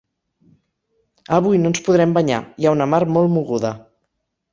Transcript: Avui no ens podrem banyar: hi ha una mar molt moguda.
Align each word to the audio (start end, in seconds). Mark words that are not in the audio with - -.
Avui 1.37 1.59
no 1.65 1.71
ens 1.71 1.81
podrem 1.87 2.15
banyar: 2.15 2.39
hi 2.63 2.67
ha 2.67 2.73
una 2.79 2.87
mar 2.95 3.03
molt 3.19 3.33
moguda. 3.35 3.73